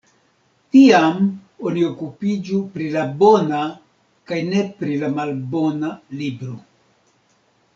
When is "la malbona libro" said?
5.05-6.57